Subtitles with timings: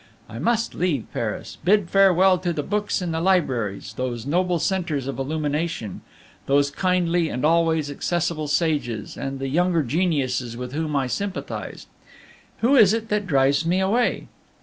[0.27, 5.05] I must leave Paris, bid farewell to the books in the libraries, those noble centres
[5.05, 6.01] of illumination,
[6.47, 11.85] those kindly and always accessible sages, and the younger geniuses with whom I sympathize.
[12.61, 14.27] Who is it that drives me away?